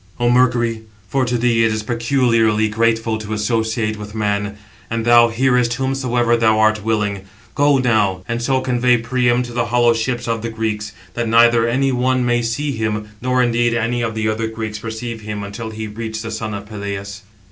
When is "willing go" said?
6.83-7.77